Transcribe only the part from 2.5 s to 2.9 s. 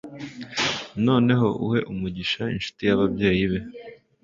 inshuti